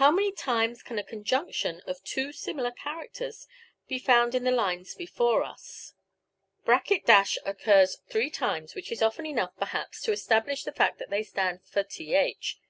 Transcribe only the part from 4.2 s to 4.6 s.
in the